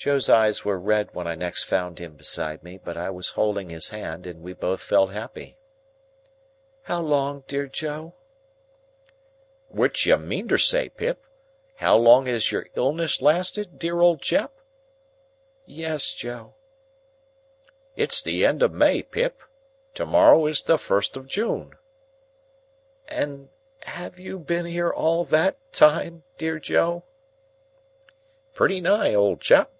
Joe's 0.00 0.28
eyes 0.30 0.64
were 0.64 0.78
red 0.78 1.12
when 1.12 1.26
I 1.26 1.34
next 1.34 1.64
found 1.64 1.98
him 1.98 2.14
beside 2.14 2.62
me; 2.62 2.78
but 2.78 2.96
I 2.96 3.10
was 3.10 3.30
holding 3.30 3.68
his 3.70 3.88
hand, 3.88 4.28
and 4.28 4.44
we 4.44 4.52
both 4.52 4.80
felt 4.80 5.10
happy. 5.10 5.56
"How 6.82 7.02
long, 7.02 7.42
dear 7.48 7.66
Joe?" 7.66 8.14
"Which 9.70 10.06
you 10.06 10.14
meantersay, 10.16 10.90
Pip, 10.90 11.26
how 11.78 11.96
long 11.96 12.26
have 12.26 12.48
your 12.52 12.68
illness 12.76 13.20
lasted, 13.20 13.80
dear 13.80 13.98
old 14.00 14.22
chap?" 14.22 14.52
"Yes, 15.66 16.12
Joe." 16.12 16.54
"It's 17.96 18.22
the 18.22 18.46
end 18.46 18.62
of 18.62 18.72
May, 18.72 19.02
Pip. 19.02 19.42
To 19.94 20.06
morrow 20.06 20.46
is 20.46 20.62
the 20.62 20.78
first 20.78 21.16
of 21.16 21.26
June." 21.26 21.72
"And 23.08 23.48
have 23.82 24.16
you 24.16 24.38
been 24.38 24.66
here 24.66 24.90
all 24.92 25.24
that 25.24 25.58
time, 25.72 26.22
dear 26.36 26.60
Joe?" 26.60 27.02
"Pretty 28.54 28.80
nigh, 28.80 29.12
old 29.12 29.40
chap. 29.40 29.72